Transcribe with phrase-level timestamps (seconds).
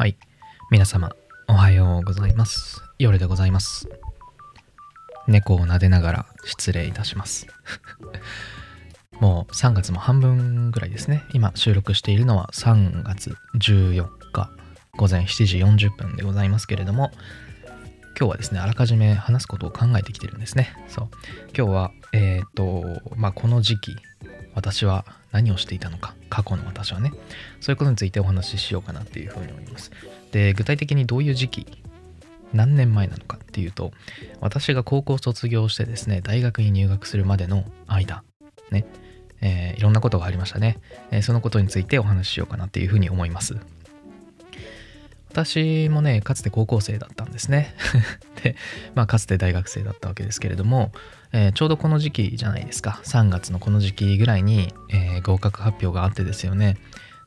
[0.00, 0.16] はい。
[0.70, 1.12] 皆様、
[1.46, 2.80] おはようございます。
[2.98, 3.86] 夜でございます。
[5.28, 7.46] 猫を撫でながら失礼いたします。
[9.20, 11.22] もう3月も半分ぐらいですね。
[11.34, 14.50] 今収録しているのは3月14日
[14.96, 17.10] 午前7時40分でございますけれども、
[18.18, 20.74] 今日はですね、あらかじめ話すことを考えてきてるんですね。
[20.88, 21.08] そう。
[21.54, 23.96] 今日は、えっ、と、まあ、この時期、
[24.54, 27.12] 私は何をしていたのか、過去の私はね、
[27.60, 29.90] そういうことについてお話ししようかなっていうふうに思います。
[30.32, 31.82] で、具体的にどういう時期、
[32.52, 33.92] 何年前なのかっていうと、
[34.40, 38.24] 私が高校卒業してですね、大学に入学するまでの間、
[38.70, 38.86] ね、
[39.40, 40.78] えーいろんなことがありましたね、
[41.10, 43.56] えーそのことについてお話ししようかなっていうふうに思います。
[45.30, 47.74] 私もね、かつて高校生だったんですね。
[48.42, 48.56] で、
[48.94, 50.92] まあ、かつて大学生だったわけですけれども、
[51.32, 53.00] えーちょうどこの時期じゃないですか。
[53.04, 56.76] 3月のこの時期ぐらいに、えー合格発表があってですよね。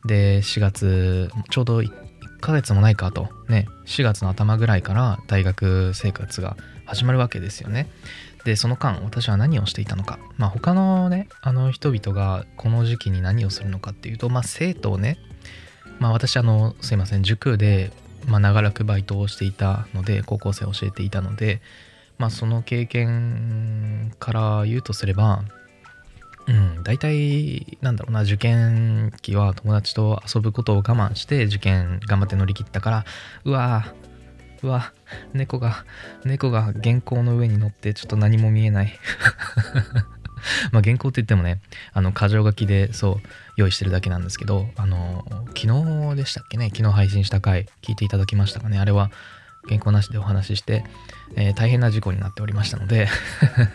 [0.05, 1.91] で、4月、ちょうど1
[2.41, 7.87] ヶ月もないかと、ね、4月の頭ぐらいから大学生活が始まるわけですよね。
[8.43, 10.19] で、その間、私は何をしていたのか。
[10.37, 15.17] まあ、他のね、あの人々がこの時期に何をするのかっていうと、まあ、生徒をね、
[15.99, 17.91] まあ私あのすいません塾で、
[18.27, 21.61] まあ、長らくバイトをしていたので高校生を教えていたので
[22.17, 25.43] まあその経験から言うとすれば
[26.47, 33.05] うん大体なんだろうな受験期は友達と遊ぶことを我慢して受験頑張って乗り切ったから
[33.45, 33.93] うわ
[34.61, 34.93] うわ
[35.33, 35.85] 猫が
[36.25, 38.93] 猫が原稿の上に乗ってちょっと何も見えない。
[40.71, 41.61] まあ原稿って言ってもね
[41.93, 43.27] あの箇条書きでそう
[43.57, 45.61] 用意してるだけなんですけどあの昨
[46.11, 48.79] 日でしたっけね昨日配信した回聞いていただきましたかね。
[48.79, 49.11] あれは
[49.67, 50.83] 原稿なしでお話しして、
[51.35, 53.07] えー大変な事故になっておりましたので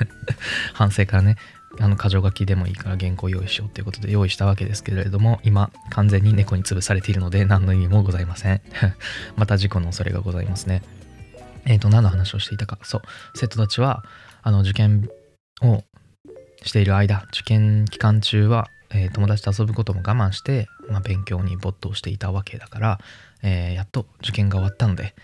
[0.75, 1.37] 反省からね
[1.81, 8.61] あの箇条書きでもいいから原稿用意しようということで用意したわけですけれども今完全に猫に潰されているので何の意味もございません。
[9.37, 10.83] また事故の恐れがございますね。
[11.65, 12.79] えっ、と何の話をしていたか。
[12.83, 13.03] そう
[13.35, 14.05] 生徒たちは
[14.43, 15.09] あの受験
[15.63, 15.85] を
[16.65, 22.99] している間受験期間中は、えー友達と遊ぶことも我慢して、まあ、勉強に没頭していたわけだから、
[23.43, 25.15] えーやっと受験が終わったので、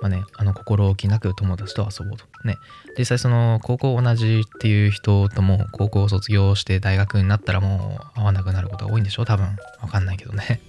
[0.00, 2.24] まあね、あの心置きなく友達と遊ぼうと。
[2.44, 2.56] ね、
[2.96, 9.24] 実際その高校同じっていう人とも高校を卒業して大学になったらもう会わなくなることが多いんでしょ？
[9.24, 9.56] 多分。
[9.80, 10.60] わかんないけどね。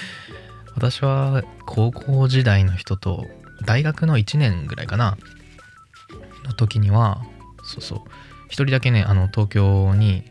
[0.74, 3.24] 私は高校時代の人と
[3.64, 5.16] 大学の1年ぐらいかな？
[6.44, 7.22] の時には
[7.64, 8.00] そうそう。
[8.48, 10.24] 一人だけねあの東京に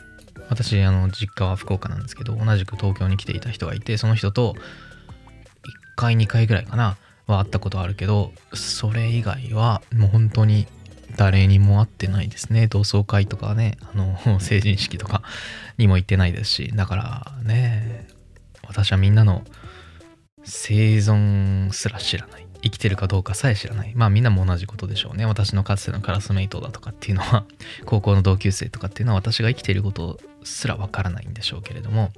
[0.50, 4.58] 私あの実家は福岡なんですけど同じく東京に来ていた人がいてその人と1
[5.96, 10.68] 回2回ぐらいかなは会ったことあるけどそれ以外はもう本当に
[11.16, 12.68] 誰にも会ってないですね。
[12.68, 15.22] 同窓会とかねあの 成人式とか
[15.78, 18.08] にも行ってないですしだからね
[18.68, 19.44] 私はみんなの
[20.44, 22.47] 生存すら知らない。
[22.62, 23.94] 生きてるかどうかさえ知らない。
[23.96, 25.26] まあみんなも同じことでしょうね。
[25.26, 27.46] 私のかつてのクラスメイトだとかっていうのは
[27.86, 32.12] 高校の同級生とかっていうのは私が生きていることすらわからないんでしょうけれども。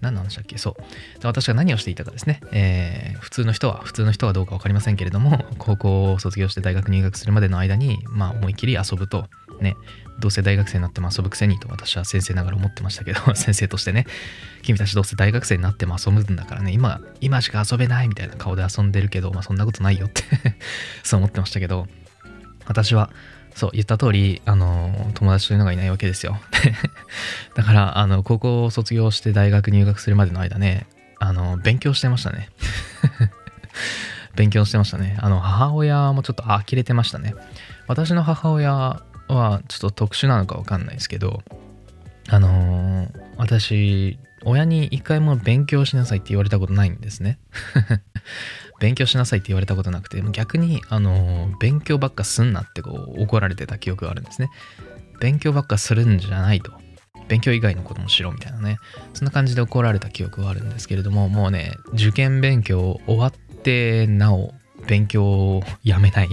[0.00, 0.58] 何の話だっけ？
[0.58, 0.74] そう。
[1.22, 9.28] 私が何をしていたかですね、えー普通の人は普通の人はどうか分かりませんけれども高校を卒業して大学入学するまでの間にまあ思いっきり遊ぶと。
[9.60, 9.76] ね
[10.18, 14.06] どうせ大学生になっても遊ぶくせにと私は先生ながら思ってましたけど 先生としてね
[14.62, 20.22] 君たちどうせ大学生になっても遊ぶんだからね今今しか遊べないみたいな顔で遊んでるけどまあそんなことないよって
[21.02, 21.88] そう思ってましたけど
[22.66, 23.10] 私は
[23.54, 26.40] そう言った通りあの友達というのがいないわけですよ。
[27.54, 30.86] だからあの高校を卒業して大学入学するまでの間ね
[31.18, 32.48] あの勉強してましたね。
[34.34, 35.18] 勉強してましたね。
[35.20, 37.34] あの母親もちょっと呆れてましたね。
[37.86, 39.02] 私の母親
[39.34, 41.42] はちょっと特殊なのかわかんないですけど
[42.28, 47.38] あのー私親に一回も勉強しなさいって言われたことないんですね。
[48.80, 54.48] 勉強しなさいって言われたことなくて逆にあのー勉強ばっかすんなってこう怒られてた記憶があるんですね。
[55.20, 56.72] 勉強ばっかするんじゃないと。
[57.28, 58.78] 勉強以外のこともしろみたいなね。
[59.14, 64.52] そんな感じで怒られた記憶があるんですけれどももうね受験勉強終わってなお
[64.86, 66.28] 勉強をやめない。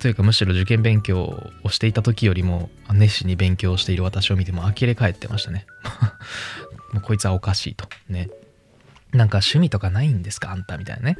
[0.00, 5.66] というかむしろ受験勉強をしていた時よりも熱心に勉強している私を見ても呆れ返ってましたね。
[7.02, 7.86] こいつはおかしいと。
[8.08, 8.30] ね。
[9.12, 10.50] なんか趣味とかないんですか？
[10.52, 11.16] あんたみたいなね。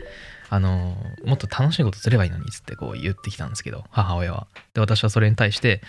[0.49, 4.47] あのもっと楽しいことすればいいのにっつってこう言ってきたんですけど母親は。
[4.75, 5.83] で私はそれに対して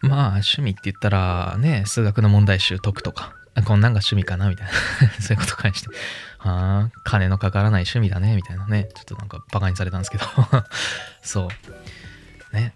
[0.00, 3.34] まあ趣味って言ったらね数学の問題集解くとか
[3.66, 4.72] こんなんが趣味かなみたいな。
[5.20, 5.94] そういうこと返しては
[6.38, 8.88] あ金のかからない趣味だねみたいなね。
[8.94, 10.24] ちょっとなんかバカにされたんですけど。
[11.20, 11.48] そう。
[12.52, 12.74] ね。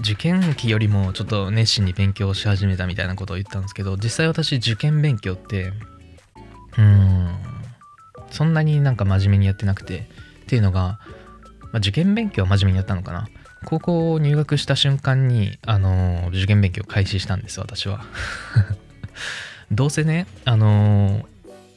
[0.00, 5.72] 受験期よりもちょっと熱心に勉強し始めたみたいなことを言ったんですけど実際私受験勉強って
[6.76, 7.12] うん
[8.32, 10.08] そんなになんか真面目にやってなくて
[10.42, 10.98] っていうのが、
[11.64, 13.28] まあ、受験勉強は真面目にやったのかな。
[13.64, 18.04] 高校入学した瞬間に、あの、受験勉強開始したんです私は。
[19.70, 21.28] どうせね、あの、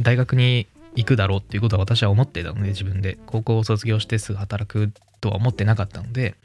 [0.01, 3.17] 大学に行くだろうっていうことは私は思ってたので自分で。
[3.27, 4.91] 高校を卒業してすぐ働く
[5.25, 6.35] とは思ってなかったので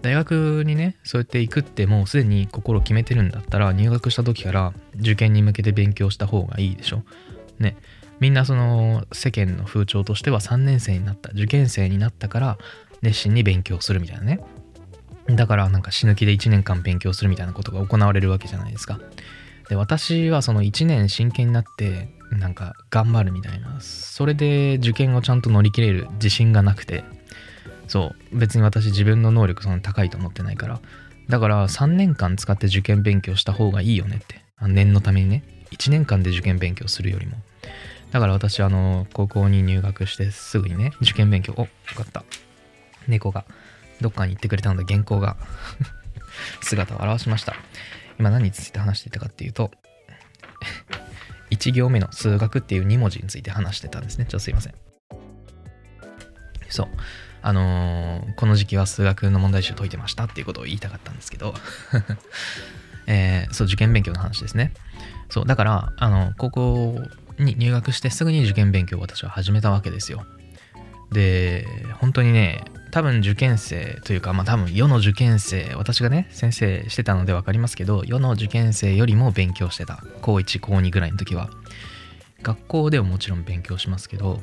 [0.00, 7.02] 大学にねそうやって行くってもうすでに心を決めてるんだったら入学した時から受験に向けて勉強した方がいいでしょ。
[7.58, 7.76] ね。
[8.20, 12.58] みんなその世間の風潮としては3年生になった受験生になったから
[13.02, 14.40] 熱心に勉強するみたいなね。
[15.26, 18.98] だからなんか死ぬ気で1年間勉強するみたいなことが行われるわけじゃないですか。
[19.68, 23.78] で私はその1年真剣になってなんか頑張るみたいな。
[23.80, 27.04] それで受験をちゃんと乗り切れる自信がなくて。
[27.92, 28.38] そう。
[28.38, 30.80] 別に私自分の能力そんな高いと思ってないから。
[31.28, 34.42] だから3年間使って受験勉強した方がいいよねって。
[34.66, 35.44] 念のためにね。
[35.72, 37.36] 1年間で受験勉強するよりも。
[38.10, 41.52] だから私あの高校に入学してすぐにね受験勉強。
[41.54, 42.24] およかった。
[43.08, 43.44] 猫が
[44.00, 45.36] どっかに行ってくれたので原稿が。
[46.64, 47.54] 姿を現しました。
[48.18, 49.70] 今何について話していたかっていうと
[51.52, 54.24] 1行目の数学っていう2文字について話してたんですね。
[54.24, 54.74] ちょっとすいません。
[56.70, 56.88] そう。
[57.42, 61.54] あのー、この時期は数学の問題集解いてましたっていうことを言いたかったんですけど
[63.06, 64.72] えー、そう、受験勉強の話ですね。
[65.28, 66.98] そう、だから、あの、高校
[67.38, 70.24] に入学してすぐに受験勉強を私は始めたわけですよ。
[71.10, 71.66] で、
[71.98, 80.02] 本当にね、多分受験生というか、まあ多分世の受験生、私がね、先生してたので分かりますけど、世の受験生よりも勉強してた。
[80.20, 81.50] 高1、高2ぐらいの時は。
[82.42, 84.40] 学校でももちろん勉強しますけど、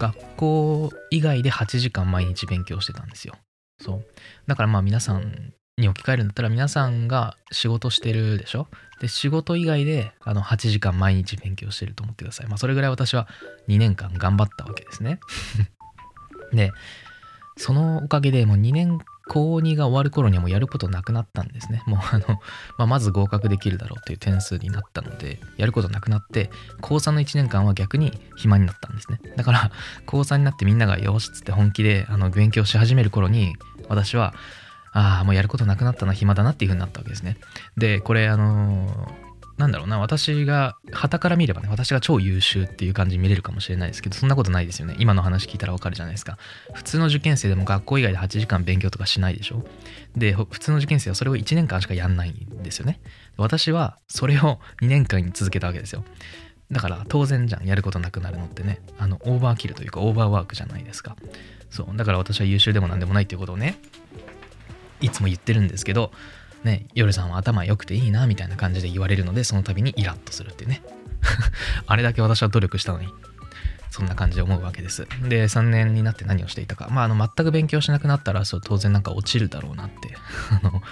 [0.00, 3.34] 学校以外で8時間毎日勉強してたんですよ。
[3.80, 4.06] そう。
[4.46, 8.66] だからまあ皆さんに置き換えるんだったら皆さんが仕事してるでしょ？
[9.00, 12.46] で、仕事以外であの8時間毎日勉強してると思ってください。
[12.48, 13.28] まあそれぐらい私は
[13.68, 15.20] 2年間頑張ったわけですね。
[16.52, 16.72] で、
[17.56, 18.98] そのおかげでもう2年
[19.28, 21.82] 高2が終わる頃にはもうやることなくなったんですね。
[21.86, 22.40] もうあの、
[22.78, 26.50] まあ、まず合格できるだろうっていう点数になったので、やることなくなって、
[26.80, 29.20] 高3の1年間は逆に暇になったんですね。
[29.36, 29.70] だから、
[30.06, 33.56] 高3になってみんながよしっつって本気であの勉強し始める頃に、
[33.88, 34.34] 私は、
[34.92, 37.36] ああ、もうやることなくなったな、暇だなっていう風になったわけですね。
[37.76, 39.29] で、これ、あのー
[39.60, 44.96] なんだろうな、私が、旗から見ればね、私が超優秀っていう感じに見れるかもしれないですけど、そんなことないですよね。
[44.98, 46.38] 今の話聞いたらわかるじゃないですか。
[46.74, 49.64] 普通の受験生でも学校以外で8時間勉強とかしないでしょ？
[50.16, 53.00] で、普通の受験生はそれを1年間しかやんないんですよね。
[53.36, 56.04] 私はそれを2年間に続けたわけですよ。
[56.72, 61.16] だから当然じゃん、やることなくなるのってね、あの、オーバーキルというかオーバーワークじゃないですか。
[61.68, 63.76] そう、だから私は優秀でも何でもないっていうことをね、
[65.00, 66.12] いつも言ってるんですけど、
[66.64, 70.82] ね、夜さんは頭良くていいなみたいな感じで言われるのでその度にイラッとするっていうね。
[71.86, 73.08] あれだけ私は努力したのに
[73.90, 75.06] そんな感じで思うわけです。
[75.28, 76.88] で3年になって何をしていたか。
[76.90, 80.16] まああの全く勉強しなくなったらそう当然なんか落ちるだろうなって。
[80.50, 80.82] あの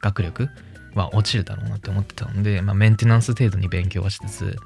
[0.00, 0.48] 学力
[0.94, 4.56] は落ちるだろうなって思ってたので、まあ、メンテナンス程度に勉強はしつつ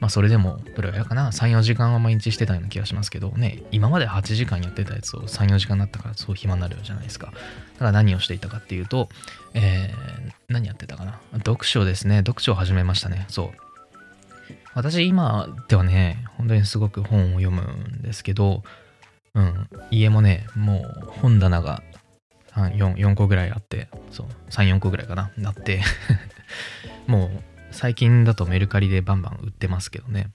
[0.00, 3.30] まあそれでもどれぐらいかな34時間は毎日してたような気がしますけど。
[3.30, 7.26] ね今まで8時間やってたやつを34時間になったからそう暇になるじゃないですか。
[7.26, 7.32] だ
[7.78, 9.08] から何をしていたかっていうと、
[9.54, 11.20] えー、何やってたかな。
[11.38, 12.18] 読書ですね。
[12.18, 13.26] 読書を始めましたね。
[13.28, 13.50] そう。
[14.74, 18.62] 私今ではね本当にすごく本を読むんですけど
[19.34, 19.68] うん。
[19.90, 21.82] 家もねもう本棚が
[22.54, 24.26] 4, 4個ぐらいあってそう。
[24.50, 25.30] 34個ぐらいかな。
[25.36, 25.82] なって。
[27.06, 30.30] もう最近だとメルカリでバンバン売ってますけどね。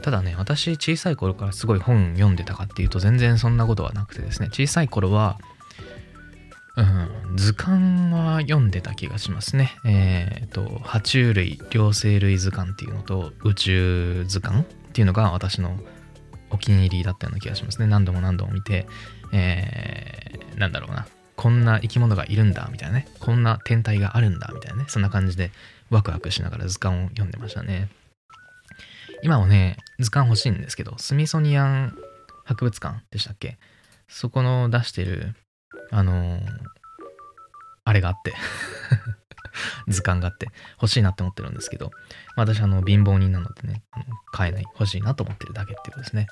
[0.00, 5.38] ただね、私小さい頃からすごい本読んでたかっていうと全然そんなことはなくてですね、小さい頃は、
[6.76, 9.76] うん、図鑑は読んでた気がしますね。
[9.84, 15.78] えっ、ー、と、爬虫類、両生類図鑑っていうのと宇宙図鑑っていうのが私の
[16.50, 17.86] お気に入りだったような気がしますね。
[17.86, 18.86] 何度も何度も見て、
[19.32, 21.06] えー、なんだろうな。
[21.42, 23.08] こんな生き物がいるんだみたいなね。
[23.18, 24.84] こんな天体があるんだみたいなね。
[24.86, 25.50] そんな感じで
[25.90, 27.88] ワクワクしながら図鑑を読んでましたね。
[29.24, 31.98] 今もね、図鑑欲しいんですけど、スミソニアン
[32.44, 33.58] 博物館でしたっけ？
[34.06, 35.34] そこの出してる、
[35.90, 36.42] あのー、
[37.82, 38.34] あれがあって
[39.90, 40.46] 図鑑があって
[40.80, 41.90] 欲しいなって思ってるんですけど、
[42.36, 46.28] 私あの貧乏人なのでね、あの買えない、欲しいなと思ってるだけっていうことですね。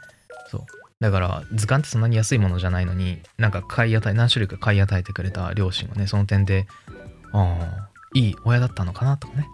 [0.46, 0.89] そう。
[1.00, 6.66] だから図鑑ってそんなに安いものじゃないのに、なんか買い与え、何種類か買い与えてくれた両親がね、その点で、
[7.32, 9.46] ああ、いい親だったのかなとかね。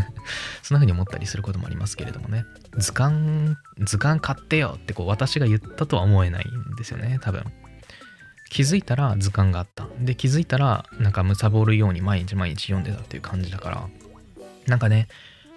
[0.62, 2.44] そんな風に思ったりすることもありますけれどもね。
[2.78, 7.44] 図鑑図鑑買ってよってこう私が言ったとは思えないんですよね多分。
[8.50, 9.88] 気づいたら図鑑があった。
[10.00, 13.88] で気づいたらなんかむさぼるように毎日毎日読んでたっていう感じだから。
[14.66, 15.08] なんかね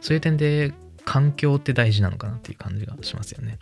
[0.02, 0.74] そういう点で
[1.06, 3.60] 環境って大事なのかなっていう感じがしますよね。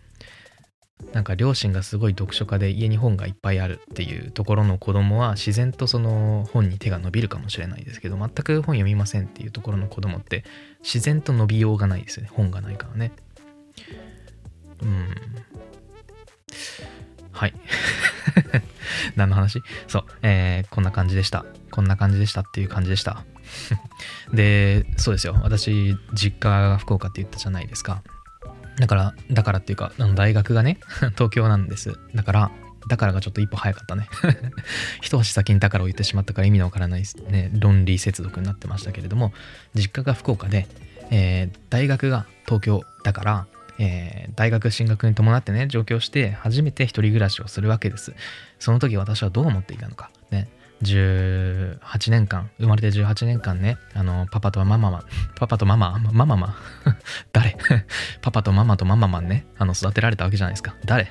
[1.13, 10.43] なんか両親がすごい読書家で家に本がいっぱいあるっていうところの子供は自然とその本に手が伸びるかもしれないですけど全く本読みませんっていうところの子供って
[10.83, 13.11] 自然と伸びようがないですよね本がないからね。
[14.81, 15.07] うん。
[17.31, 17.53] はい。
[19.15, 19.61] 何の話？
[19.87, 21.45] そう、えー、こんな感じでした。
[21.71, 23.23] こんな感じでしたっていう感じでした。
[24.33, 25.37] でそうですよ。
[25.43, 28.03] 私実家が福岡って言ったじゃないですか。
[28.79, 30.79] だから、だからっていうか、あの大学がね、
[31.15, 31.97] 東京なんです。
[32.13, 32.51] だから、
[32.87, 34.07] だからがちょっと一歩早かったね。
[35.01, 39.33] 一足先にだからを言ってしまったから意味のわからないね、論理接続になってましたけれども、
[39.73, 40.67] 実家が福岡で、
[41.11, 48.13] えー、大学が東京だから、えー、大学進学に伴ってね、上京して初めて一人暮らしをするわけです。
[48.59, 50.11] その時私はどう思っていたのか。
[50.31, 50.47] ね、
[50.83, 55.03] 18年間、生まれて18年間ね、あの、パパとマママ、
[55.35, 56.55] パパとママ、マママ、
[57.33, 57.57] 誰？
[58.25, 60.73] パパとママとマママンね、あの、育てられたわけじゃないですか。
[60.83, 61.07] 誰？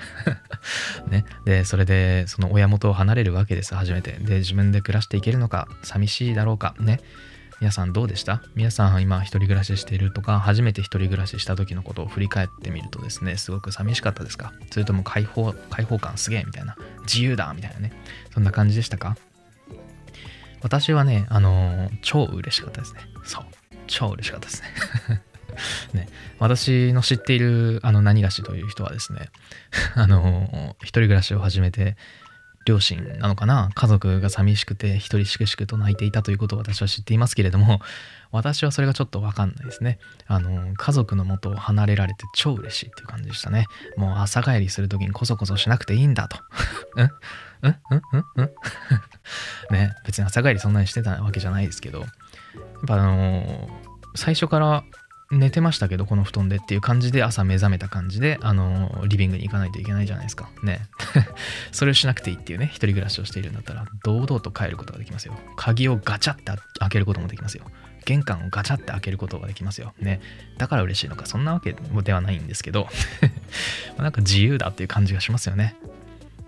[1.08, 1.24] ね。
[1.44, 4.14] で、それで、その親元を離れるわけです、初めて。
[4.14, 6.98] で、自分で暮らしていけるのか、寂しいだろうか、ね。
[7.60, 8.42] 皆さんどうでした？
[8.56, 14.52] 皆さん今一人暮らししているとか初めて一人暮らしした時のことを振り返ってみるとですねすごく寂しかったですか？
[14.72, 17.92] それとも解放解放感すげえみたいな自由だみたいなね
[18.34, 19.16] そんな感じでしたか？
[20.62, 23.00] 私はね、あのー、超嬉しかったですね。
[23.24, 23.44] そう。
[23.86, 25.22] 超嬉しかったですね。
[25.92, 26.08] ね、
[26.38, 29.30] 私の知っているあの何がしという人はですね、
[29.94, 31.96] あの、一人暮らしを始めて、
[32.64, 37.80] 両親なのかな家族が寂しくて一人しくしくと泣いていたということを私は知っていますけれども
[38.32, 39.98] 私はそれがちょっとわかんないですね。
[40.26, 43.66] あの家族のもとを離れられて超嬉しいっていう感じでしたね。
[43.96, 46.38] もう朝帰りする時にこそこそしなくていいんだと。
[46.96, 47.10] うん？
[47.62, 47.76] うん？
[47.90, 48.02] うん？
[48.12, 48.24] うん？
[48.34, 48.50] うん？
[49.70, 52.08] ね、別に朝帰りそんなにしてたわけじゃないですけど、やっ
[52.88, 53.68] ぱあのー、
[54.16, 54.82] 最初から
[55.34, 60.48] 寝てましたけど、この布団でっていう感じで朝目覚めた感じで、あの、リビングに行かないといけないじゃないですか。
[60.62, 60.86] ね。
[61.72, 65.34] それをしなくていいっていうね、一人暮らしをしているんだったら、堂々と帰ることができますよ。
[65.56, 67.64] 鍵をガチャって開けることもできますよ。
[68.04, 69.94] 玄関をガチャって開けることができますよ。
[69.98, 70.20] ね。
[70.58, 72.88] だから嬉しいのか、そんなわけではないんですけど、
[73.98, 75.74] なんか自由だっていう感じがしますよね。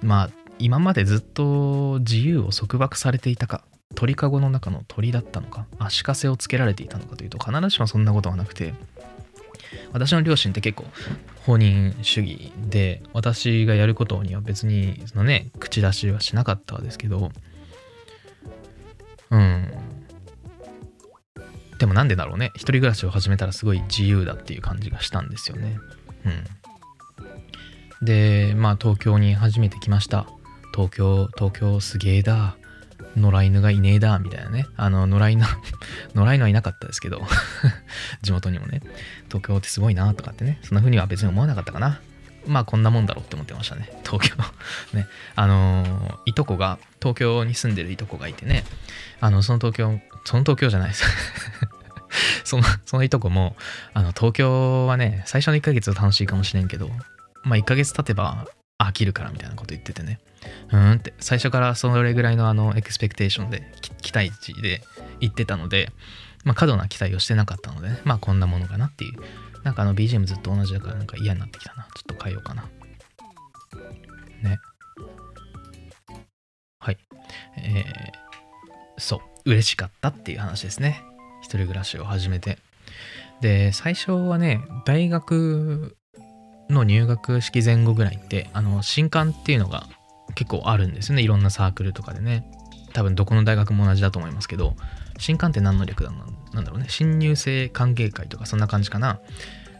[0.02, 3.64] まあ、今までずっと自由を束縛されていたか
[3.95, 5.66] 鳥かごの中の鳥だったのか？
[5.78, 8.75] 足かせをつけられていたのかというと必ずしもそんなことはなくて。
[9.93, 10.85] 私の両親って結構
[11.45, 17.33] 放任主義で私がやることには別にそのね口出しはしなかったですけど。
[19.31, 19.73] うん。
[21.78, 22.52] でもなんでだろうね。
[22.55, 25.78] 一人暮らしを始めたらすごい自由だっていう感じがしたんですよね。
[26.25, 26.45] うん。
[28.07, 30.26] でまあ東京に初めて来ました。
[30.75, 32.57] 東京、東京すげえだ。
[33.16, 34.66] 野良犬がいねえだ、みたいなね。
[34.76, 35.44] あの、野良犬、
[36.14, 37.26] 野良犬はいなかったですけど、
[38.23, 38.82] 地元にもね、
[39.28, 42.00] 東京ってすごいな、とかってね、そんな風には別に思わなかったかな。
[42.46, 43.90] まあこんなもんだろうって思ってましたね。
[44.04, 44.37] 東京
[44.96, 45.08] ね。
[45.35, 48.64] あの、いとこが、東京に住んでるいとこがいてね、
[49.20, 51.04] あの、その東京、その東京じゃないです。
[52.44, 53.56] その、そのいとこも、
[53.94, 56.90] あの、東京はね、最初の1ヶ月は楽しいかもしれんけど、
[57.42, 58.46] まあ1ヶ月経てば
[58.78, 60.20] 飽きるからみたいなこと言っててね。
[60.73, 63.62] うんって最初からそれぐらいのあのエクスペクテーションで
[64.03, 64.83] 期待値で
[65.21, 65.91] 言ってたので、
[66.45, 69.21] まあ、過度な期待をしてなかったのでねまあこんなものかなっていう。
[69.65, 71.88] なんかあの BGM ずっと同じだからなんか嫌になってきたな。
[71.97, 72.62] ちょっと変えようかな。
[74.41, 74.59] ね。
[76.79, 76.99] はい。
[77.59, 79.21] えー、そう。
[79.45, 81.03] 嬉しかったっていう話ですね。
[81.43, 82.59] 一人暮らしを始めて。
[83.41, 85.97] で最初はね大学
[86.71, 89.88] の入学式前後ぐらいってあの新刊っていうのが
[90.37, 91.23] 結構あるんですよね。
[91.23, 92.49] いろんなサークルとかでね。
[92.93, 94.75] 多分どこの大学も同じだと思いますけど
[95.19, 96.11] 新刊って何の略だ
[96.55, 96.87] なんだろうね。
[96.88, 99.21] 新入生歓迎会とかそんな感じかな。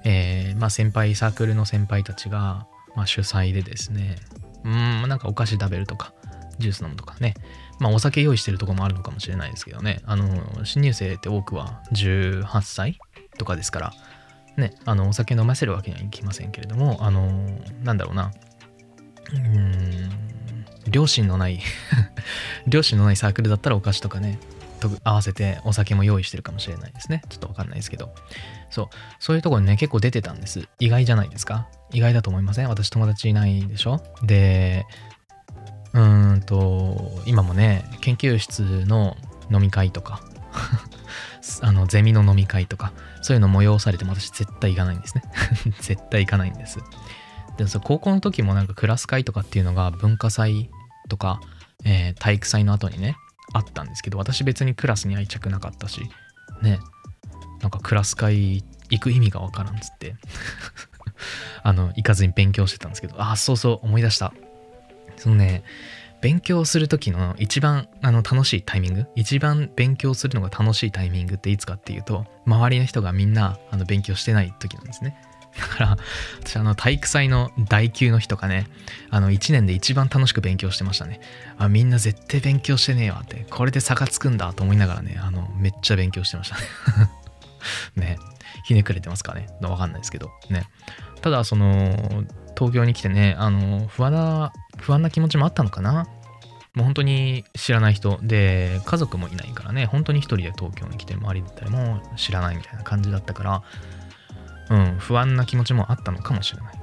[0.05, 4.17] えー、まあ先輩サークルの先輩たちが、まあ、主催でですね。
[4.65, 6.13] うんなんかお菓子食べるとか
[6.59, 7.35] ジュース飲むとかね。
[7.79, 10.01] まあお酒用意してるとこもあるのかもしれないですけどね。
[10.05, 12.99] あの新入生って多くは18歳
[13.39, 13.93] とかですから
[14.57, 17.31] ねあのお酒飲ませるわけにはいきませんけれどもあの
[17.83, 18.33] なんだろうな。
[19.35, 20.36] うん
[20.89, 21.61] 両親のない
[22.67, 24.39] 両親のないサークルだったらお菓子とかね
[24.81, 27.23] と合わせてお酒も用意してるかもしれないですね。
[27.31, 28.15] ちょっとわかんないですけど。
[28.69, 28.89] そう。
[29.19, 30.69] そういうところにね結構出てたんです。
[30.79, 31.67] 意外じゃないですか？
[31.93, 32.69] 意外だと思いません？
[32.69, 34.03] 私友達いないでしょ？
[34.23, 34.85] で
[35.95, 39.17] うーんと今もね研究室の
[39.51, 40.21] 飲み会とか
[41.63, 45.23] あのゼミの飲み会とかそういうの催されても私絶対行かないんですね。
[45.81, 46.81] 絶対行かないんです。
[47.57, 50.69] でそ高校の時もなんかクラス会とかっていうのが文化祭
[51.09, 51.41] とか、
[51.85, 53.17] えー、体育祭の後にね
[53.53, 56.03] あったんですけど私別にクラスに愛着なかったし
[56.63, 56.81] ね
[57.61, 60.17] なんかクラス会行く意味がわからんっつって
[61.63, 64.33] あの行かずに勉強してたんですけどあそうそう思い出した。
[65.17, 65.63] そのね
[66.21, 75.17] 勉強する時の一番あの楽しいタイミング一番勉強するのが楽しいタイミングっていつかっていうと周りの人がみんなあの勉強してない時なんですね。
[75.59, 75.97] だから
[76.43, 78.67] 私あの体育祭の代休の日とかね
[79.11, 81.21] あの1年で一番楽しく勉強してましたね。
[81.59, 86.63] あみんな絶対勉強してねえわってこれで差がつくんだと思いながらねあのめっちゃ勉強してましたね。
[87.97, 88.19] ね。
[88.65, 89.47] ひねくれてますかね。
[89.61, 90.31] わかんないですけど。
[90.51, 90.69] ね。
[91.21, 92.25] ただその
[92.57, 96.07] 東京に来てねあの不安な不安な気持ちもあったのかな。
[96.75, 98.19] もう本当に知らない人。
[98.23, 103.63] で家族もいないからね本当に一人で東京に来て周りで誰も知らないみたいな感じだったから
[104.71, 106.75] うん不安な気持ちもあったのかもしれない。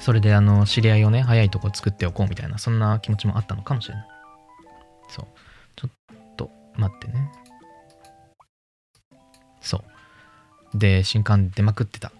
[0.00, 4.06] それであの知り合いをね早いとこ作っておこうみたいなそんな気持ちもあったのかもしれない。
[5.08, 5.26] そう。
[5.76, 7.30] ちょっと待ってね。
[9.60, 9.84] そ
[10.74, 10.78] う。
[10.78, 12.12] で新刊出まくってた。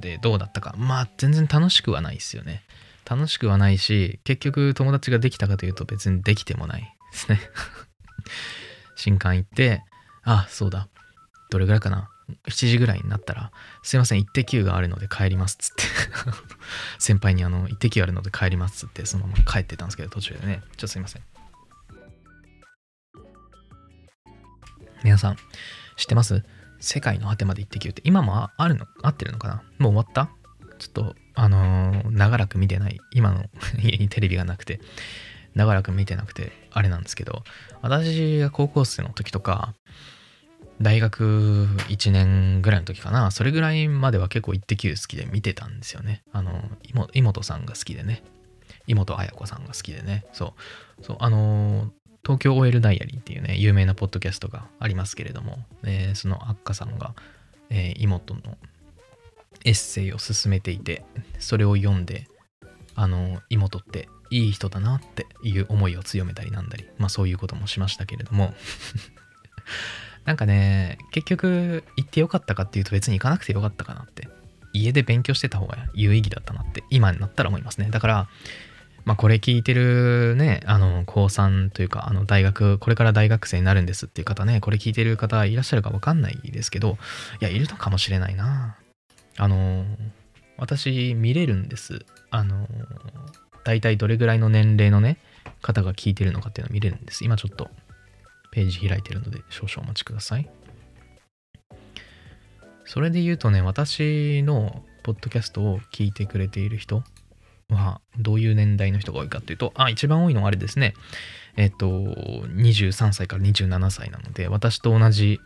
[0.00, 0.74] でどうだったか。
[0.76, 2.64] まあ全然楽しくはないですよね。
[3.08, 7.40] 楽しくはないし結局友達ができたかというと別にできてもないですね。
[8.96, 9.82] 新刊行って
[10.24, 10.88] あそうだ。
[11.50, 12.10] どれぐらいかな。
[12.48, 15.84] 7時ぐらいになったら「すいません一滴があるので帰ります」っつって。
[16.98, 20.62] 先輩にあの「一滴あるので帰ります」っつってそのまま帰ってたんですけど途中でね。
[20.62, 21.22] ちょっとすいません。
[25.04, 25.36] 皆さん
[25.96, 26.44] 知ってます？
[26.80, 29.62] 世界の果てまで一滴って今もあるの合ってるのかな？
[29.78, 30.30] もう終わった？
[30.78, 33.00] ちょっとあのー、長らく見てない。
[33.12, 33.44] 今の
[33.80, 34.80] 家にテレビがなくて。
[35.54, 37.42] 長らく見てなくてあれなんですけど。
[37.82, 39.74] 私が高校生の時とか
[40.80, 43.30] 大学1年ぐらいの時かな。
[43.30, 46.22] それぐらいまでは結構「イッテ Q!」好きで見てたんですよね。
[46.32, 46.70] あの
[47.12, 48.22] 妹さんが好きでね。
[48.86, 50.24] 妹綾子さんが好きでね。
[50.32, 50.54] そ
[51.00, 51.04] う。
[51.04, 51.92] そうあの、
[52.28, 57.14] 東京 OL ダイアリーっていうね有名なポッドキャストがありますけれども、えー、そのアッカさんが、
[57.70, 58.40] えー、妹の
[59.64, 61.04] エッセイを進めていて
[61.38, 62.28] それを読んで
[62.94, 68.52] あの妹っていい人だなっていう思いを強めたりなんだりまあそういうこともしましたけれども。
[70.28, 74.28] なんかね結局行ってよかったかっていうと別に行かなくてよかったかなって
[74.74, 78.28] 家で勉強してた方が有意義だったなって今になったら思いますねだから
[79.06, 86.98] まあこれ聞いてるねあの高3というかあの大学これから大学生になるんですっていう方ねこれ聞いてる方いらっしゃるか分かんないですけど
[87.40, 88.76] いやいるのかもしれないな
[89.38, 89.86] あの
[90.58, 92.04] 私見れるんです。
[92.30, 92.66] あの
[93.64, 95.18] 大体どれぐらいの年齢のね、
[95.62, 97.24] 方が聞いてるのかっていうのを見れるんです。
[97.24, 97.70] 今ちょっと
[98.58, 100.50] ページ開いてるので少々お待ちください。
[102.84, 107.04] それで言うとね、私のポッドキャストを聞いてくれている人
[107.68, 110.94] はどういう年代の人が多いかっていうと、あ、一番多いのはあれですね。
[111.56, 115.38] えっと、23歳から27歳なので、私と同じ、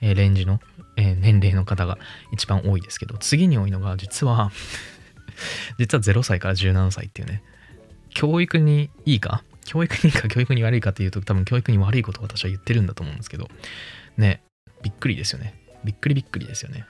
[0.00, 0.58] レンジの、
[0.96, 1.98] え、年齢の方が
[2.32, 4.50] 一番多いですけど、次に多いのが実は
[5.78, 7.42] 実は0歳から17歳っていうね、
[8.10, 13.48] 教育にいいか教育にいいか教育に悪いかっていうと多分教育に悪いことを私は言ってるんだと思うんですけど、
[14.16, 14.42] ね、
[14.82, 15.54] びっくりですよね。
[15.84, 16.86] びっくりびっくりですよね。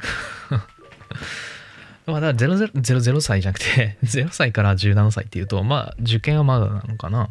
[2.06, 7.30] まあだから 0, 0, 歳じゃなくて 0歳から17歳っていうと、まあ受験はまだなのかな。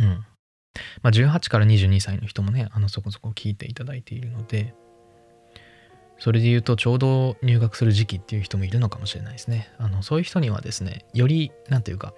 [0.00, 0.24] うん。
[1.02, 4.74] まあ、18から22歳の人もね、あのそこそこ聞いていただいているので、
[6.18, 9.70] それで言うとちょうど入学する時期っていう人もいるのかもしれないですね。
[9.78, 12.14] あのそういう人にはですね、より、なんていうか、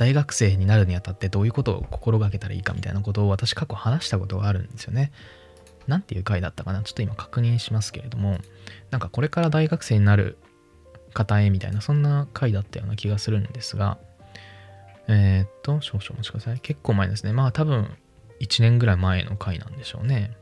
[0.00, 5.12] 大学生になるにあたってどういうことを心がけたらいいかみたいなことを私過去話したことがあるんですよね。
[5.86, 6.82] なんていう回だったかな？
[6.82, 8.38] ちょっと今確認しますけれども、
[8.90, 10.38] なんかこれから大学生になる
[11.12, 13.98] 方へみたいな、そんな回だったような気がするんですが、
[15.06, 16.60] えー、っと、少々お待ちください。
[16.60, 17.34] 結構前ですね。
[17.34, 17.90] まあ多分
[18.40, 20.34] 1年ぐらい前の回なんでしょうね。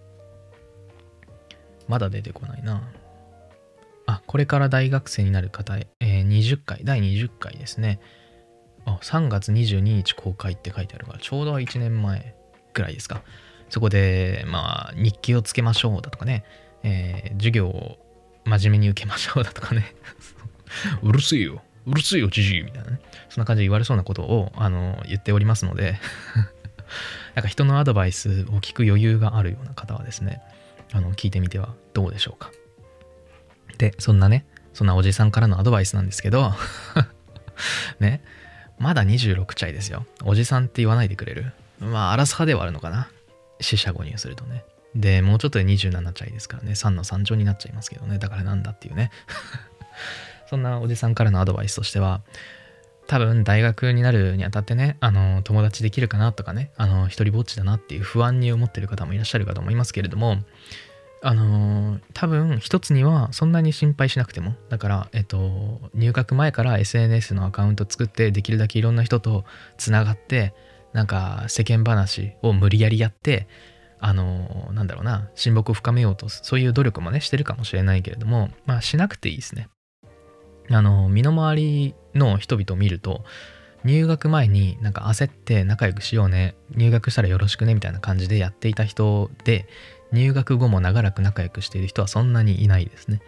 [1.88, 2.88] まだ出てこないな。
[4.06, 7.98] あ、これから大学生になる方へ、えー、20回、第20回ですね。
[8.94, 12.34] あ、3月22日公開って書いてあるから、ちょうど1年前
[12.74, 13.22] ぐらいですか。
[13.68, 16.44] そこで、まあ、日記をつけましょうだとかね、
[16.82, 17.98] えー、授業を
[18.44, 19.94] 真面目に受けましょうだとかね。
[21.02, 21.62] うるせえよ。
[21.86, 23.00] うるせえよ、じじいみたいなね。
[23.28, 25.96] そんな感じで言われそうなことを、あの、言っておりますので
[27.34, 30.40] なんか人のアドバイスを聞く余裕があるような方はですね、
[30.92, 32.50] あの、聞いてみてはどうでしょうか。
[33.76, 36.54] で、そんなね、そんなおじさんからのアドバイスなんですけど
[38.00, 38.22] ね、
[38.78, 40.06] まだ26歳ですよ。
[40.24, 41.52] おじさんって言わないでくれる？
[41.80, 43.08] まあ、アラス派ではあるのかな。
[43.60, 44.64] 死者誤入するとね。
[44.94, 48.18] で、もうちょっとで27歳ですからね、3の3乗になっちゃいますけどね。
[48.18, 49.10] だからなんだっていうね。
[50.48, 52.22] そんなおじさんからのアドバイスとしては、
[53.06, 60.38] 多分大学になるにあたってね、あの、友達できるかなとかね、あの、一人ぼっちだなっていう不安に思ってる方もいらっしゃるかと思いますけれども、
[61.22, 64.54] あのー多分一つにはそんなに心配しなくても。
[64.68, 69.44] だからえっと入学前から SNS のアカウント作ってできるだけいろんな人と
[69.76, 70.54] つながって
[70.92, 73.48] なんか世間話を無理やりやって
[74.00, 79.68] あのーなんだろうな親睦を深めようとそういう努力もねしてるかもしれないけれどもまあしなくていいですね。
[80.70, 83.24] あの身の回りの人々を見ると
[83.84, 89.66] 入学前になんか焦って仲良くしようね入学したらよろしくねみたいな感じでやっていた人で
[90.12, 93.20] 入学後も長らく仲良くしている人はそんなにいないですね。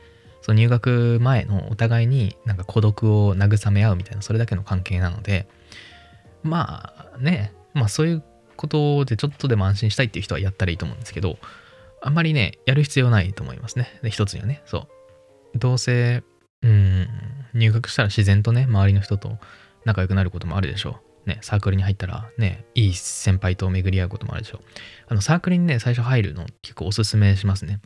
[0.43, 5.47] そう入学前のお互いになんか孤独を慰め合うみたいなそれだけの関係なので
[6.43, 8.25] まあねまあそういう
[8.57, 11.39] ことでちょっとでも安心したいっていう人はやったらいいと思うんですけど
[12.03, 13.99] あんまりねやる必要ないと思いますね。
[14.03, 14.89] で一つにはねそ
[15.55, 15.59] う。
[15.59, 16.23] どうせ
[16.63, 17.09] うん
[17.55, 19.37] 入学したら自然とね周りの人と
[19.85, 21.10] 仲良くなることもあるでしょう。
[21.27, 24.61] ね、サークルに入ったらね、いい先輩と巡り合うこともあるでしょう。
[25.09, 27.81] あの、サークルにね、最初入るの結構おすすめしますね。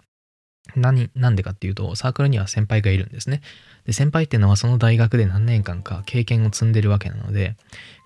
[0.76, 3.42] 何、なんでかっていうと、サークルには先輩がいるんですね。
[3.84, 7.56] で、先輩っていうのはその大学で何年間か経験を積んでるわけなので、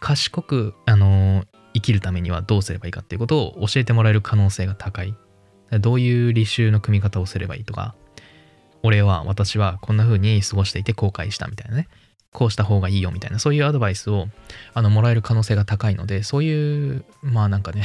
[0.00, 5.14] 賢く、あの生きるためにはどうすればいいかっていうことを教えてもらえる可能性が高い。
[5.80, 7.94] どういう履修の組み方をすればいいとか、
[8.82, 11.88] 俺は、私はこんな風に過ごしていて後悔したみたいなね。
[12.32, 14.28] こうした方がいいよみたいな、そういうアドバイスを
[14.74, 17.84] あのもらえる可能性が高いので、そういう、まあなんかね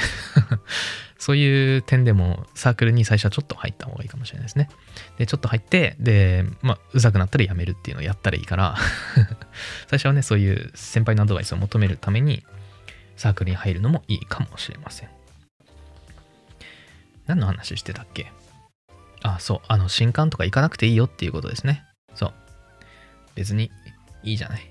[1.17, 4.69] そういう点でもサークルに最初はちょっと入った方がいいかもしれないですね。
[5.17, 8.75] で、ちょっと入って、で、まあ、うざくなったらやめるっていうのをやったらいいから
[9.87, 12.43] 最初はね、そういう先輩のアドバイスを求めるために、
[13.15, 15.09] サークルに入るのもいいかもしれません。
[17.25, 18.33] 何の話してたっけ？
[19.21, 21.85] あ、そう、あの、新刊とか行かなくていいよっていうことですね。
[22.13, 22.33] そう。
[23.35, 23.71] 別に
[24.23, 24.61] いいじゃない。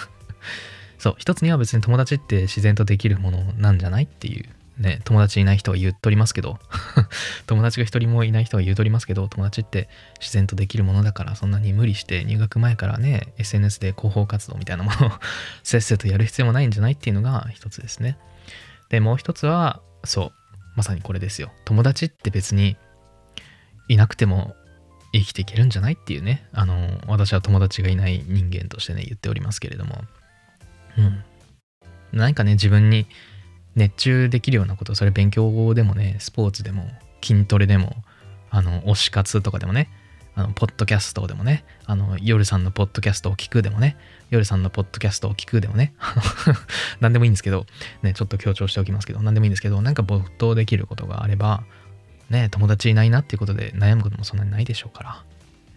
[0.98, 4.48] そう、一つには別に友達って自然とできるものなんじゃないっていう。
[4.78, 6.58] ね、友達いない人は言っとりますけど
[7.46, 9.88] 友達が一人もいない人は言うとりますけど、友達って
[10.20, 15.12] 自然とできるものだから、そんなに無理して入学前からね、SNS で広報活動みたいなものを
[15.64, 18.18] せっせとやる必要もないんじゃないっていうのが一つですね。
[18.90, 20.32] で、もう一つは、そう、
[20.76, 21.52] まさにこれですよ。
[21.64, 22.76] 友達って別に
[23.88, 24.54] いなくても
[25.18, 30.02] 生きていけるんじゃないっていうね、あの、私は友達がいない人間としてね、言っておりますけれども、
[30.98, 31.24] うん。
[32.12, 33.06] 何かね、自分に
[33.74, 36.88] 熱中できるようなこと、それ勉強でもね、スポーツでも、
[37.22, 37.96] 筋トレでも、
[38.50, 39.90] あの、推し活とかでもね、
[40.34, 43.96] あの、ポッドキャストでもね、あの、夜さんのポッドキャストを聞くでもね、
[44.30, 45.94] 夜さんのポッドキャストを聞くでもね、
[47.00, 47.66] 何でもいいんですけど、
[48.02, 51.64] ね、ちょっと強調しておきますけど、何でもいいんですけど、なんか没頭できることがあれば、
[52.30, 55.24] ね、友達いないなっていうことで悩むこともそんなにないでしょうから。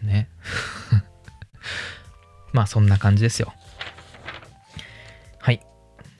[0.02, 0.28] ね。
[2.52, 3.54] まあそんな感じですよ。
[5.38, 5.60] はい。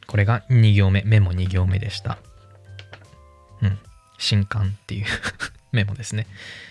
[0.07, 2.19] これが2行目、メモ2行目でした。
[3.63, 3.79] うん。
[4.19, 5.07] 新刊っていう
[5.73, 6.27] メモですね。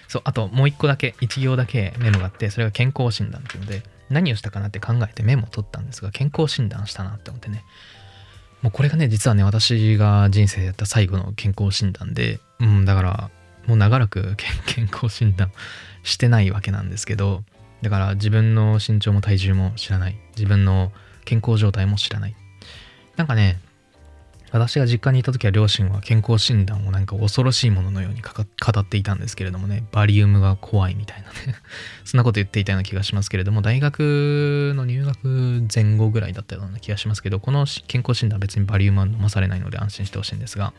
[0.07, 7.63] そう、あともう1個だけ、1行だけメモがあって、それが健康診断っていうので、何をしたかなって考えてメモを取ったんですが、健康診断したなって思ってね。
[8.61, 13.29] もうこれがね、実はね、私が人生でやった最後の健康診断で、うん、だから、
[13.69, 15.51] もう長らく健康診断
[16.01, 17.43] してないわけなんですけど、
[17.83, 20.17] だから自分の身長も体重も知らない。
[20.35, 20.91] 自分の
[21.23, 22.35] 健康状態も知らない。
[23.15, 23.59] なんかね、
[24.51, 28.31] 私が実家にいた時は両親は健康診断をなんか恐ろしいもののように語
[28.79, 31.35] っていたんですけれどもね、バリウムが怖いみたいなね
[32.03, 40.73] そんなこと言っていたような気がしますけれども、大学の入学前後ぐらいだったような気がしますけど、この健康診断は別にバリウムは飲まされないので安心してほしいんですが、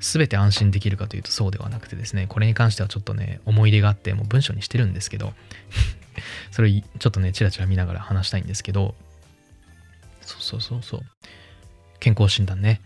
[0.00, 5.34] 全て安心できるかというとそうではなくてですね、これに関してはちょっとね、思い入れがあってもう文章にしてるんですけど、
[6.50, 8.94] それちょっとね、チラチラ見ながら話したいんですけど、
[10.20, 11.00] そうそうそうそう。
[12.00, 12.80] 健康診断ね。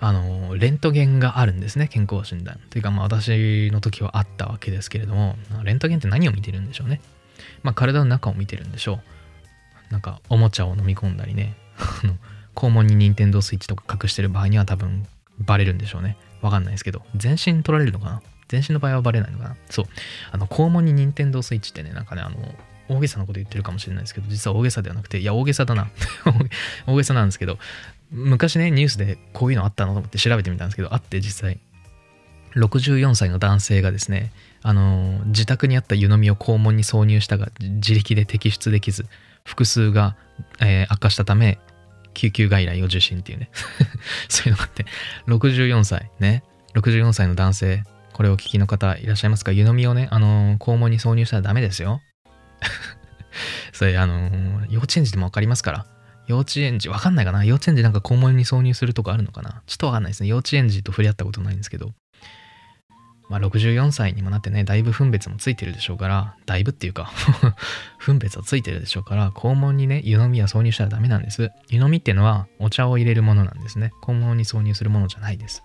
[0.00, 2.58] あの、レントゲンがあるんですね、健康診断。
[2.70, 7.00] というか、まあ私の時はあったわけですけれども、レントゲンって何を見てるんでしょうね。
[7.62, 9.00] まあ体の中を見てるんでしょ
[9.90, 9.92] う。
[9.92, 11.54] なんか、おもちゃを飲み込んだりね、
[12.56, 15.06] 肛門に任天堂スイッチとか隠してる場合には多分
[15.40, 16.16] バレるんでしょうね。
[16.42, 18.22] わかんないですけど、全身取られるのかな？
[18.48, 19.56] 全身の場合はバレないのかな？
[19.68, 19.86] そう。
[20.32, 22.36] あの、肛門に任天堂スイッチってね、なんかね、あの、
[22.88, 25.90] 大げさなこと言ってるかもしれないですけど、実は大げさではなくて、いや、大げさだな。
[26.86, 27.58] 大げさなんですけど、
[28.10, 31.60] 昔ね、ニュースでこういうのあったのと思って調べてみたんですけど、あって実際、
[32.56, 39.06] 64歳の男性がですね、あの、自宅にあった湯飲みを肛門に挿入したが、自力で摘出できず、
[39.44, 40.16] 腹痛が、
[40.60, 41.60] えー、悪化したため、
[42.14, 43.50] 救急外来を受診っていうね
[44.28, 44.86] そういうのがあって、
[45.26, 46.42] 64歳ね、
[46.74, 49.52] 64歳の男性、これをお聞きの方いらっしゃいますか？
[49.52, 52.00] 湯飲みをね、あのー、肛門に挿入したらダメですよ。
[53.72, 55.86] それ、あのー、幼稚園児でもわかりますから。
[56.26, 57.44] 幼稚園児、わかんないかな？
[57.44, 59.62] 幼稚園児なんか肛門に挿入するとこあるのかな？
[59.66, 60.28] ちょっとわかんないですね。
[60.28, 61.92] 幼稚園児と触れ合ったことないんですけど。
[63.30, 67.12] まあ、64歳にもなってねだいぶ分別もついてるでしょうからだいぶっていうか
[67.98, 71.50] 分別はついてるでしょうから肛門にね湯飲みは挿入したらダメなんです。
[71.68, 73.92] 湯飲みっていうのはお茶を入れるものなんですね。
[74.02, 75.62] 肛門に挿入するものじゃないです。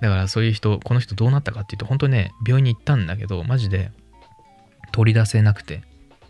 [0.00, 3.92] だからそういう人この人どうなったかっていうと本当にね病院に行ったんだけどマジで
[4.90, 5.82] 取り出せなくて。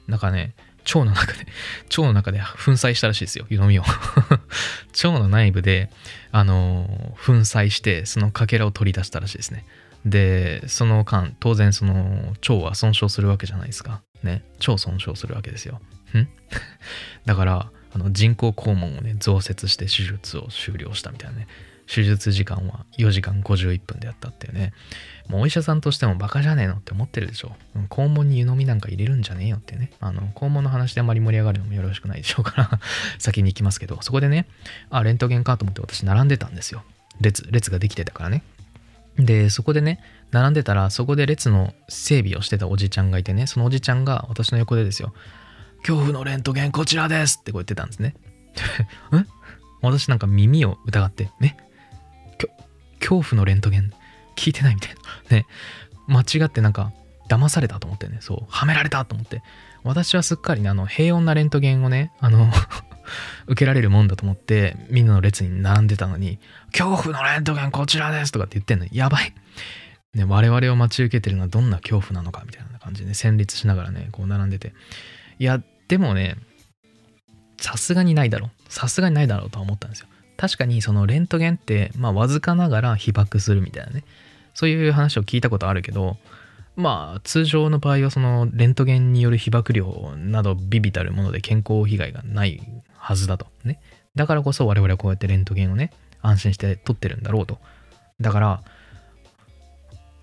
[0.06, 0.52] なんかね
[0.84, 1.46] 腸の中で、
[1.88, 3.84] 腸の中で 粉砕したらしいですよ、湯飲みを。
[5.02, 5.90] 腸の内部で、
[6.30, 9.64] あの、粉砕して、そのかけらを取り出したらしいですね。
[10.04, 14.02] で、その間、当然その腸は損傷するわけじゃないですか。
[14.22, 14.44] ね。
[14.58, 15.80] 腸損傷するわけですよ。
[16.14, 16.28] ん？
[17.24, 21.46] だから、あの人工肛門をね、増設して手術を終了したみたいなね。
[21.86, 24.72] 手術時間は4時間51分でやったっていうね。
[25.28, 27.52] もうお医者さんとしてもバカじゃねえのって思ってるでしょ。
[27.90, 29.90] 肛門に湯飲みなんか入れるんじゃねえよってね。
[30.00, 32.80] あの、肛門の話であまり盛り上がるのもよろしくないでしょうから
[33.18, 34.46] 先に行きますけど、そこでね、
[34.90, 36.84] あ、レントゲンかと思って私並んでたんですよ。
[37.20, 38.42] 列、列ができてたからね。
[39.18, 40.00] で、そこでね、
[40.32, 45.14] 並んでたら、そこで列の整備をしてたおじちゃんがいてね、そのおじちゃんが私の横でですよ、
[45.78, 48.14] 恐怖のレントゲンこちらですってこう言ってたんですね。
[49.14, 49.26] ん
[49.82, 51.56] 私なんか耳を疑って、ね、
[52.98, 53.92] 恐怖のレントゲン？
[54.36, 54.94] 聞いてないみたい
[55.30, 55.36] な。
[55.36, 55.46] ね、
[56.08, 56.92] 間違ってなんか
[57.28, 59.42] 騙されたと思ってね、そう、はめられたと思って、
[59.84, 62.50] 私はすっかりね、あの、平穏なレントゲンをね、あの
[63.46, 66.38] 受けられるもんだと思って、みんなの列に並んでたのに、
[66.72, 69.34] 恐怖のレントゲンこちらですとかって言ってんのやばい。
[70.14, 74.72] ね、我々を待ち受けてるのはどんな恐怖なのかみたいな感じで、ね、戦慄しながらね、こう並んでて。
[75.38, 76.36] いや、でもね、
[77.58, 78.50] さすがにないだろう。
[78.68, 80.08] さすがにないだろうとは思ったんですよ。
[80.36, 84.04] 確かにそのレントゲンって、まあ、わずかながら被爆するみたいなね
[84.54, 86.16] そういう話を聞いたことあるけど
[86.76, 92.60] まあ通常の場合はそのレントゲンによる被爆量などビビたるもので健康被害がない
[93.04, 93.80] はずだとね
[94.14, 97.58] だからこそ我々はこうやってレントゲンをね安心して撮ってるんだろうと
[98.20, 98.64] だから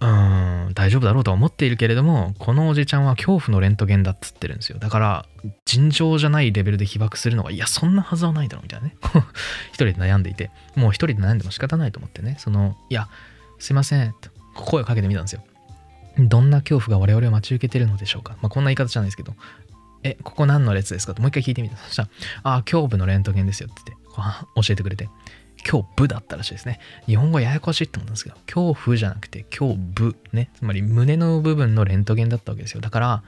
[0.01, 4.79] うーん、大丈夫だろうとは思っているけれども、このおじちゃんは恐怖のレントゲンだっつってるんですよ。
[4.79, 5.25] だから、
[5.65, 8.95] 尋常じゃないレベルで被爆するのが、いや、そんなはずはないだろうみたいなね。
[9.69, 13.09] 一人で悩んでいて、もう一人で悩んでも仕方ないと思ってね、その、いや、
[13.59, 15.43] すいません、と声をかけてみたんですよ。
[16.17, 18.35] どんな恐怖が我々を待ち受けてるのでしょうか。
[18.41, 19.35] まあ、こんな言い方じゃないですけど、
[20.03, 21.13] え、ここ何の列ですか？
[21.13, 21.77] ともう一回聞いてみた。
[21.77, 22.09] そしたら、
[22.43, 25.09] ああ、胸部のレントゲンですよって言って、教えてくれて。
[25.63, 26.79] 恐怖だったらしいですね。
[27.05, 30.49] 日本語ややこしいって思ったんですけど、恐怖じゃなくて恐怖ね。
[30.55, 32.81] つまり胸の部分のレントゲンだったわけですよ。
[32.81, 33.23] だから、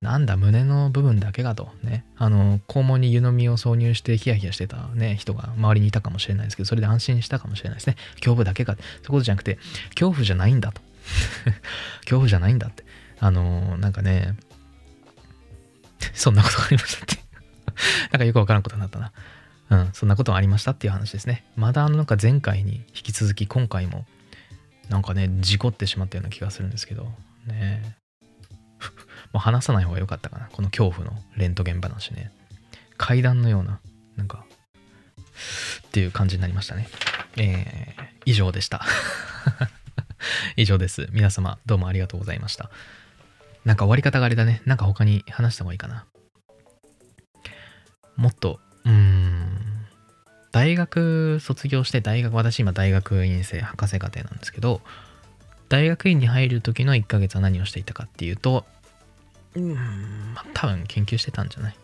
[0.00, 1.70] なんだ、胸の部分だけがと。
[1.82, 2.04] ね。
[2.16, 7.96] あの、肛門に湯飲みを挿入してヒヤヒヤしてたね、人が周りにいたかもしれないですけど、それで安心したかもしれないですね。
[8.14, 8.74] 恐怖だけが。
[8.74, 9.58] そういうことじゃなくて、
[9.90, 10.80] 恐怖じゃないんだと。
[12.04, 12.84] 恐怖じゃないんだって。
[13.20, 14.34] あの、なんかね、
[16.14, 17.16] そんなことがありましたって
[18.12, 19.12] なんかよくわからんことになったな。
[19.68, 21.44] うん、そんなことがありましたっていう話ですね。
[21.56, 24.06] まだあのなんか前回に引き続き今回も
[24.88, 27.12] なんかね、事故ってしまったような気がするんですけど、
[27.46, 27.96] ね
[29.32, 30.48] もう話さない方が良かったかな。
[30.52, 32.30] この恐怖のレントゲン話ね。
[32.96, 33.80] 階段のような、
[34.16, 34.44] なんか、
[35.88, 36.88] っていう感じになりましたね。
[37.36, 38.84] えー、以上でした。
[40.56, 41.08] 以上です。
[41.12, 42.70] 皆様、どうもありがとうございました。
[43.66, 44.62] なんか終わり方があれだね。
[44.64, 46.06] なんか他に話した方がいいかな。
[48.16, 49.58] もっとうん。
[50.52, 54.80] 大学卒業して大学、私今大学院生、博士課程なんですけど、
[55.68, 58.64] 大学院に入る時の1ヶ月は何をしていたかっていうと、
[59.56, 61.76] うん、まあ、多分研究してたんじゃない？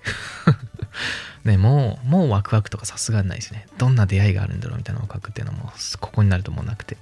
[1.44, 3.66] ね、もう、もうワクワクとかさすがにないですね。
[3.78, 6.96] どんな出会いがあるんだろうみたいなのを書くっていうのも、ここになるともうなくて。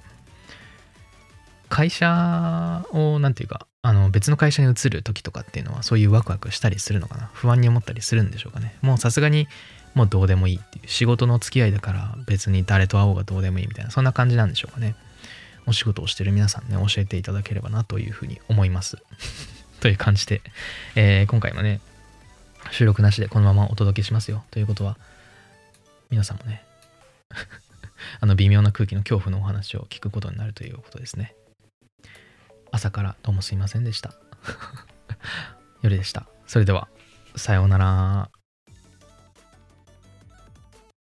[1.71, 7.31] 会社を、なんていうか、あの別の会社に移る時とかっていうのはそういうワクワクしたりするのかな？
[7.33, 8.75] 不安に思ったりするんでしょうかね？
[8.81, 9.47] もうさすがに
[9.95, 14.95] もうどうでもいいっていう仕事の付き合いだから別に誰と会おうがどうでもいいみたいなそんな感じなんでしょうかね？
[15.65, 18.97] お仕事をしてる皆さんね教えていただければなというふうに思います。
[19.79, 20.41] という感じで、
[20.95, 21.79] えー、今回もね
[22.71, 24.43] 収録なしでこのままお届けしますよ。
[24.51, 24.97] ということは
[26.11, 26.63] 皆さんもね
[28.19, 31.33] あの微妙な空気の恐怖のお話を聞くことになるということですね。
[32.71, 34.13] 朝からどうもすいませんでした。
[35.81, 36.25] 夜でした。
[36.47, 36.87] それでは
[37.35, 38.40] さようなら。